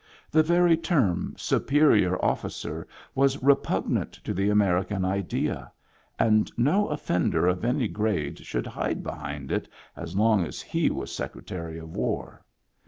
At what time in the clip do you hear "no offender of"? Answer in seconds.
6.57-7.63